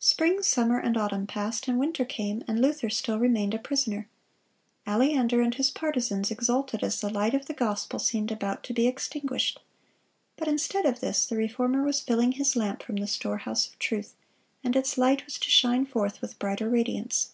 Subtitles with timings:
[0.00, 4.08] Spring, summer, and autumn passed, and winter came, and Luther still remained a prisoner.
[4.88, 8.88] Aleander and his partisans exulted as the light of the gospel seemed about to be
[8.88, 9.60] extinguished.
[10.36, 14.16] But instead of this, the Reformer was filling his lamp from the storehouse of truth;
[14.64, 17.30] and its light was to shine forth with brighter radiance.